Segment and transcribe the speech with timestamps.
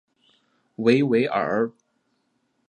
[0.77, 1.71] 维维尔。